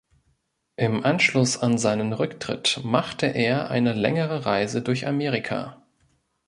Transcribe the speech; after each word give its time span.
Im 0.77 1.05
Anschluss 1.05 1.59
an 1.59 1.77
seinen 1.77 2.11
Rücktritt 2.13 2.79
machte 2.83 3.27
er 3.27 3.69
eine 3.69 3.93
längere 3.93 4.47
Reise 4.47 4.81
durch 4.81 5.05
Amerika. 5.05 5.85